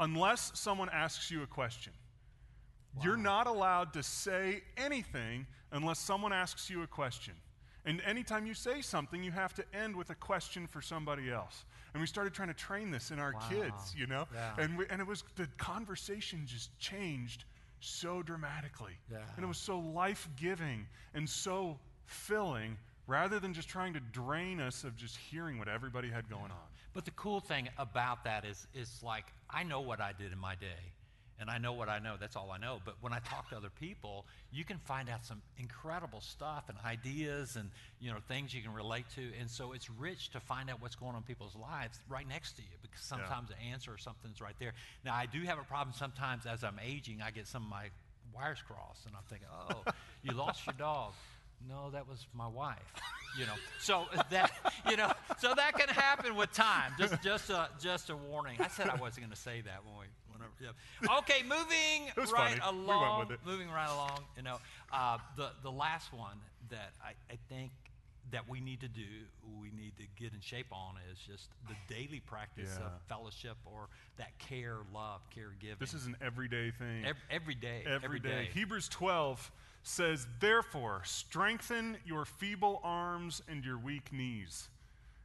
[0.00, 1.92] unless someone asks you a question.
[3.02, 7.34] You're not allowed to say anything unless someone asks you a question.
[7.86, 11.64] And anytime you say something, you have to end with a question for somebody else.
[11.92, 13.48] And we started trying to train this in our Wow.
[13.50, 14.26] kids, you know?
[14.32, 14.54] Yeah.
[14.58, 17.44] And, we, and it was, the conversation just changed
[17.80, 18.94] so dramatically.
[19.12, 19.18] Yeah.
[19.36, 24.60] And it was so life giving and so filling rather than just trying to drain
[24.60, 26.66] us of just hearing what everybody had going on.
[26.94, 30.38] But the cool thing about that is, is like, I know what I did in
[30.38, 30.92] my day,
[31.40, 32.14] and I know what I know.
[32.18, 32.80] That's all I know.
[32.84, 36.78] But when I talk to other people, you can find out some incredible stuff and
[36.84, 37.70] ideas and
[38.00, 39.22] you know things you can relate to.
[39.40, 42.52] And so it's rich to find out what's going on in people's lives right next
[42.56, 44.72] to you because sometimes the answer or something's right there.
[45.04, 47.20] Now I do have a problem sometimes as I'm aging.
[47.22, 47.86] I get some of my
[48.34, 49.92] wires crossed, and I'm thinking, oh,
[50.22, 51.12] you lost your dog.
[51.68, 52.78] No, that was my wife.
[53.38, 54.52] You know, so that
[54.88, 56.92] you know, so that can happen with time.
[56.98, 58.58] Just, just a, just a warning.
[58.60, 60.06] I said I wasn't going to say that when we,
[60.58, 60.76] whenever.
[61.02, 61.18] Yeah.
[61.18, 62.76] Okay, moving right funny.
[62.78, 63.18] We went along.
[63.20, 63.40] with it.
[63.46, 64.20] Moving right along.
[64.36, 64.56] You know,
[64.92, 66.38] uh, the the last one
[66.70, 67.70] that I, I think
[68.30, 69.02] that we need to do,
[69.60, 72.86] we need to get in shape on is just the daily practice Yeah.
[72.86, 75.78] of fellowship or that care, love, caregiving.
[75.78, 77.04] This is an everyday thing.
[77.04, 77.84] Ev- every day.
[77.86, 78.48] every day.
[78.54, 79.52] Hebrews 12
[79.82, 84.68] says, Therefore, strengthen your feeble arms and your weak knees.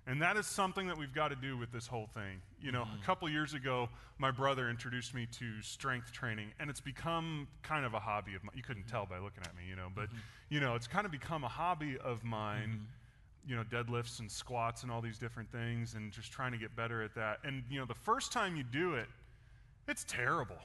[0.10, 2.42] And that is something that we've got to do with this whole thing.
[2.60, 3.04] You know, a mm-hmm.
[3.04, 7.94] couple years ago, my brother introduced me to strength training, and it's become kind of
[7.94, 8.54] a hobby of mine.
[8.56, 10.18] You couldn't tell by looking at me, you know, but, mm-hmm.
[10.50, 13.50] you know, it's kind of become a hobby of mine mm-hmm.
[13.50, 16.76] you know, deadlifts and squats and all these different things and just trying to get
[16.76, 17.38] better at that.
[17.44, 19.08] And, you know, the first time you do it,
[19.88, 20.58] it's terrible.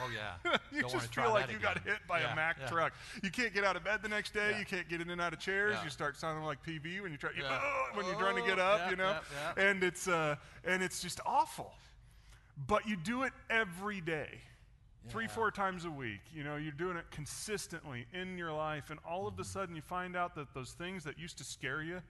[0.00, 0.56] Oh yeah.
[0.72, 2.66] you Don't just feel like you got hit by Yeah, a Mack yeah.
[2.68, 2.92] truck.
[3.22, 4.50] You can't get out of bed the next day.
[4.52, 4.58] Yeah.
[4.58, 5.76] You can't get in and out of chairs.
[5.84, 8.58] You start sounding like PV when you try you, "Oh," when you're trying to get
[8.58, 8.90] Oh, up.
[8.90, 9.16] you know,
[9.56, 11.72] and it's uh, and it's just awful.
[12.66, 14.28] But you do it every day.
[15.10, 16.20] Three, four times a week.
[16.32, 19.40] You know, you're doing it consistently in your life, and all Mm-hmm.
[19.40, 22.00] of a sudden you find out that those things that used to scare you,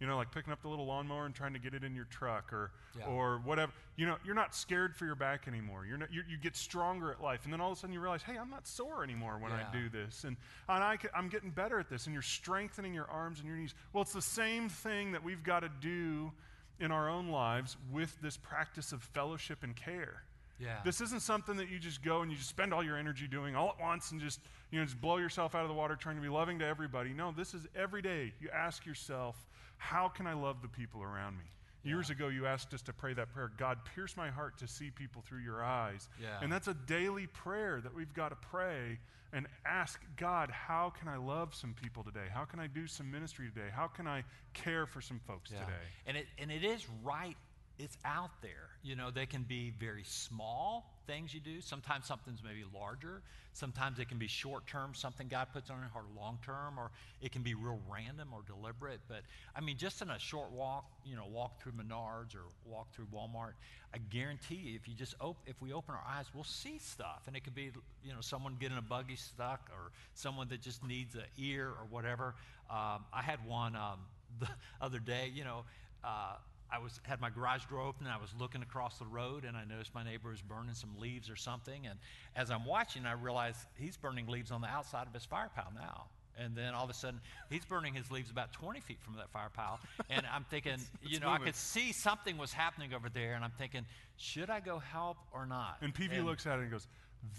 [0.00, 2.04] you know, like picking up the little lawnmower and trying to get it in your
[2.06, 3.06] truck or Yeah.
[3.06, 5.84] or whatever, you know, you're not scared for your back anymore.
[5.86, 8.00] You're not, you you get stronger at life, and then all of a sudden you
[8.00, 9.66] realize, hey, I'm not sore anymore when Yeah.
[9.68, 10.36] I do this, and
[10.68, 13.74] and I I'm getting better at this, and you're strengthening your arms and your knees.
[13.92, 16.32] Well, it's the same thing that we've got to do
[16.80, 20.22] in our own lives with this practice of fellowship and care.
[20.60, 20.80] Yeah.
[20.84, 23.54] This isn't something that you just go and you just spend all your energy doing
[23.56, 24.40] all at once and just
[24.70, 27.10] you know just blow yourself out of the water trying to be loving to everybody.
[27.12, 28.32] No, this is every day.
[28.40, 29.36] You ask yourself,
[29.76, 31.44] how can I love the people around me?
[31.84, 34.90] Years ago, you asked us to pray that prayer God, pierce my heart to see
[34.90, 36.08] people through your eyes.
[36.20, 36.38] Yeah.
[36.42, 38.98] And that's a daily prayer that we've got to pray
[39.32, 42.26] and ask God, how can I love some people today?
[42.32, 43.68] How can I do some ministry today?
[43.72, 45.60] How can I care for some folks Yeah.
[45.60, 45.72] today?
[46.06, 47.36] And it and it is right.
[47.78, 48.70] It's out there.
[48.82, 51.60] You know, they can be very small things you do.
[51.60, 53.22] Sometimes something's maybe larger.
[53.52, 56.90] Sometimes it can be short term, something God puts on it, or long term, or
[57.22, 59.00] it can be real random or deliberate.
[59.08, 59.22] But
[59.56, 63.06] I mean, just in a short walk, you know, walk through Menards or walk through
[63.14, 63.54] Walmart,
[63.94, 67.22] I guarantee you, if you just op- if we open our eyes, we'll see stuff,
[67.26, 67.70] and it could be,
[68.04, 71.86] you know, someone getting a buggy stuck, or someone that just needs an ear or
[71.90, 72.34] whatever.
[72.70, 74.00] Um, I had one um,
[74.40, 74.48] the
[74.80, 75.64] other day, you know.
[76.04, 76.34] Uh,
[76.70, 79.56] I was had my garage door open and I was looking across the road and
[79.56, 81.98] I noticed my neighbor was burning some leaves or something and
[82.36, 85.72] as I'm watching I realized he's burning leaves on the outside of his fire pile
[85.74, 86.04] now.
[86.40, 89.30] And then all of a sudden he's burning his leaves about 20 feet from that
[89.30, 93.34] fire pile and I'm thinking, you know, I could see something was happening over there
[93.34, 93.84] and I'm thinking,
[94.16, 95.78] should I go help or not?
[95.80, 96.86] And PV looks at it and goes,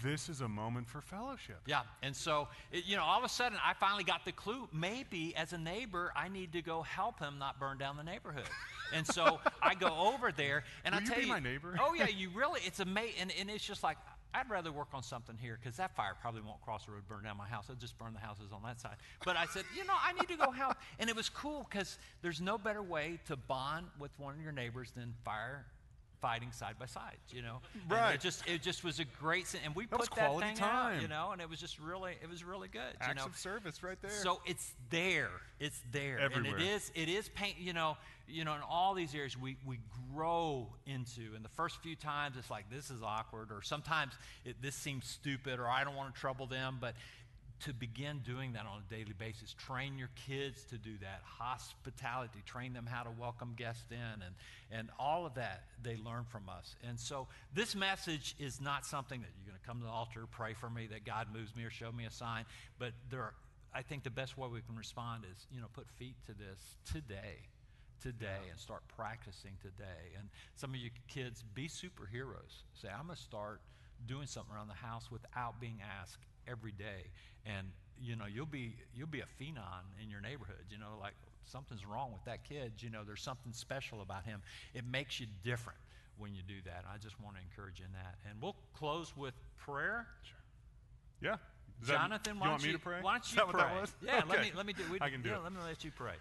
[0.02, 1.60] This is a moment for fellowship.
[1.66, 4.68] Yeah, and so it, you know, all of a sudden, I finally got the clue.
[4.72, 8.48] Maybe as a neighbor, I need to go help him not burn down the neighborhood.
[8.94, 11.76] And so I go over there, and Will I you tell be you, my neighbor?
[11.80, 13.96] oh yeah, you really, it's amazing, and, and it's just like
[14.32, 17.24] I'd rather work on something here because that fire probably won't cross the road, burn
[17.24, 17.66] down my house.
[17.68, 18.96] I'll just burn the houses on that side.
[19.24, 21.98] But I said, you know, I need to go help, and it was cool because
[22.22, 25.66] there's no better way to bond with one of your neighbors than fire.
[26.20, 27.60] Fighting side by side, you know.
[27.74, 28.14] And Right.
[28.14, 31.00] It just it just was a great, and we That put that thing out, time.
[31.00, 32.92] you know, and it was just really it was really good.
[32.92, 33.26] you Acts know?
[33.26, 34.10] of service right there.
[34.10, 35.30] So it's there.
[35.58, 36.18] It's there.
[36.18, 36.54] Everywhere.
[36.56, 37.96] And it is it is pain, you know,
[38.28, 39.78] you know, in all these areas we, we
[40.14, 41.34] grow into.
[41.34, 44.12] And the first few times it's like this is awkward or sometimes
[44.44, 46.94] it, this seems stupid or I don't want to trouble them, but
[47.60, 51.20] to begin doing that on a daily basis, train your kids to do that.
[51.24, 54.34] Hospitality, train them how to welcome guests in and
[54.70, 56.76] and all of that they learn from us.
[56.86, 60.26] And so this message is not something that you're going to come to the altar,
[60.30, 62.44] pray for me that God moves me or show me a sign,
[62.78, 63.34] but there are
[63.72, 66.58] I think the best way we can respond is, you know, put feet to this
[66.92, 67.38] today,
[68.02, 70.16] today, and start practicing today.
[70.18, 72.64] And some of you kids, be superheroes.
[72.74, 73.60] Say, I'm going to start
[74.06, 77.10] doing something around the house without being asked every day.
[77.46, 77.68] And,
[78.00, 80.64] you know, you'll be, you'll be a phenom in your neighborhood.
[80.70, 82.72] You know, like something's wrong with that kid.
[82.78, 84.42] You know, there's something special about him.
[84.74, 85.78] It makes you different
[86.18, 86.84] when you do that.
[86.92, 88.16] I just want to encourage you in that.
[88.28, 90.06] And we'll close with prayer.
[90.22, 91.30] Sure.
[91.30, 91.36] yeah.
[91.82, 92.98] Is that- Jonathan, you why want don't me you, to pray?
[93.00, 93.62] Why don't Is you that pray?
[93.62, 93.94] what that was?
[94.04, 94.82] Yeah, let me let me do.
[94.92, 95.42] We, I can do yeah, it.
[95.42, 96.12] Let me let you pray.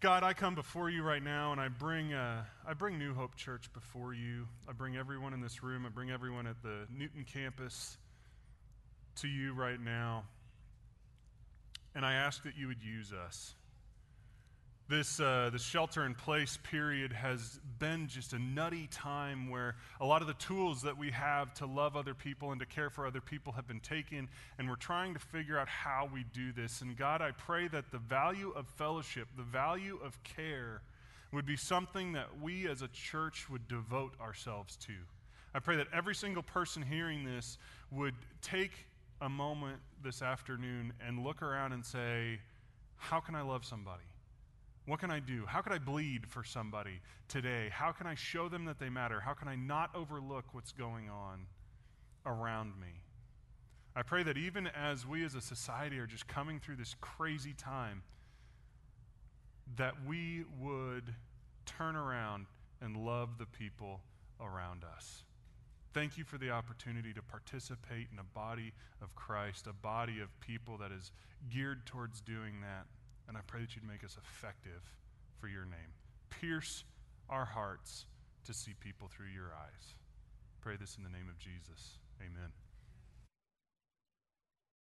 [0.00, 3.34] God, I come before you right now, and I bring uh, I bring New Hope
[3.34, 4.46] Church before you.
[4.68, 5.84] I bring everyone in this room.
[5.84, 7.98] I bring everyone at the Newton campus
[9.22, 10.24] to you right now,
[11.94, 13.54] and I ask that you would use us.
[14.88, 20.06] This uh, this shelter in place period has been just a nutty time where a
[20.06, 23.06] lot of the tools that we have to love other people and to care for
[23.06, 24.28] other people have been taken,
[24.58, 26.80] and we're trying to figure out how we do this.
[26.80, 30.80] And God, I pray that the value of fellowship, the value of care,
[31.32, 34.92] would be something that we as a church would devote ourselves to.
[35.54, 37.58] I pray that every single person hearing this
[37.90, 38.86] would take
[39.20, 42.40] a moment this afternoon and look around and say,
[42.96, 44.04] How can I love somebody?
[44.86, 45.44] What can I do?
[45.46, 47.68] How can I bleed for somebody today?
[47.70, 49.20] How can I show them that they matter?
[49.20, 51.46] How can I not overlook what's going on
[52.24, 53.02] around me?
[53.94, 57.52] I pray that even as we as a society are just coming through this crazy
[57.52, 58.02] time,
[59.76, 61.14] that we would
[61.66, 62.46] turn around
[62.80, 64.00] and love the people
[64.40, 65.24] around us.
[65.94, 68.72] Thank you for the opportunity to participate in a body
[69.02, 71.12] of Christ, a body of people that is
[71.50, 72.86] geared towards doing that.
[73.26, 74.82] And I pray that you'd make us effective
[75.40, 75.92] for your name.
[76.30, 76.84] Pierce
[77.28, 78.06] our hearts
[78.44, 79.94] to see people through your eyes.
[80.60, 81.98] Pray this in the name of Jesus.
[82.20, 82.67] Amen.